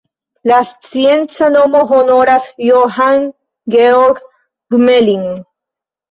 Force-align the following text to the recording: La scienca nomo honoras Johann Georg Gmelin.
La 0.51 0.59
scienca 0.67 1.49
nomo 1.55 1.81
honoras 1.97 2.47
Johann 2.69 3.27
Georg 3.75 4.23
Gmelin. 4.75 5.29